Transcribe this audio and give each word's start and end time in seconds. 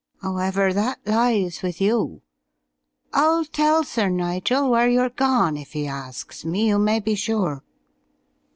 'Owever, 0.23 0.73
that 0.73 0.99
lies 1.05 1.61
with 1.61 1.79
you. 1.79 2.23
I'll 3.13 3.45
tell 3.45 3.83
Sir 3.83 4.09
Nigel 4.09 4.67
where 4.71 4.89
you're 4.89 5.09
gone 5.11 5.57
if 5.57 5.75
'e 5.75 5.85
asks 5.85 6.43
me, 6.43 6.69
you 6.69 6.79
may 6.79 6.99
be 6.99 7.13
sure!" 7.13 7.61